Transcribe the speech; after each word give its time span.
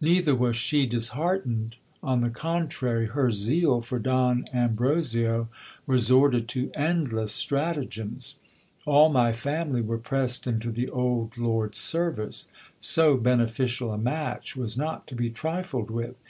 Neither 0.00 0.34
was 0.34 0.56
she 0.56 0.86
disheartened: 0.86 1.76
on 2.02 2.22
the 2.22 2.30
contrary, 2.30 3.08
her 3.08 3.30
zeal 3.30 3.82
for 3.82 3.98
Don 3.98 4.46
Ambrosio 4.54 5.50
resorted 5.86 6.48
to 6.48 6.70
endless 6.72 7.32
stratagems. 7.32 8.36
All 8.86 9.10
my 9.10 9.34
family 9.34 9.82
were 9.82 9.98
pressed 9.98 10.46
into 10.46 10.72
the 10.72 10.88
old 10.88 11.36
lord's 11.36 11.76
service. 11.76 12.48
So 12.78 13.18
beneficial 13.18 13.92
a 13.92 13.98
match 13.98 14.56
was 14.56 14.78
not 14.78 15.06
to 15.08 15.14
be 15.14 15.28
trifled 15.28 15.90
with 15.90 16.22